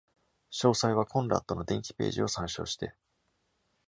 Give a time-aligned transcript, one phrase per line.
[0.51, 2.95] 詳細はコンラッドの伝記ページを参照して。